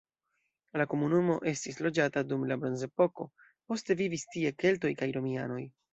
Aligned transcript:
La 0.81 0.85
komunumo 0.93 1.35
estis 1.51 1.77
loĝata 1.87 2.23
dum 2.31 2.45
la 2.53 2.57
bronzepoko, 2.63 3.27
poste 3.69 3.97
vivis 4.01 4.29
tie 4.37 4.57
keltoj 4.65 4.93
kaj 5.03 5.15
romianoj. 5.21 5.65